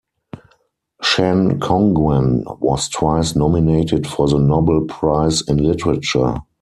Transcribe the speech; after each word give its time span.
Shen 1.03 1.59
Congwen 1.59 2.43
was 2.59 2.89
twice 2.89 3.35
nominated 3.35 4.07
for 4.07 4.27
the 4.27 4.39
Nobel 4.39 4.85
Prize 4.85 5.43
in 5.47 5.57
Literature. 5.57 6.37